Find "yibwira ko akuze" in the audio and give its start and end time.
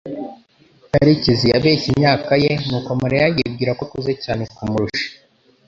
3.35-4.11